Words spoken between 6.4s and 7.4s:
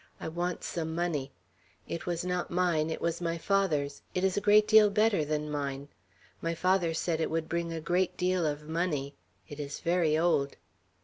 My father said it